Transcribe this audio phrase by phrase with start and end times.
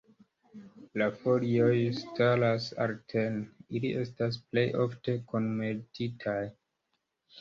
[1.01, 3.45] La folioj staras alterne,
[3.81, 6.41] ili estas plej ofte kunmetitaj.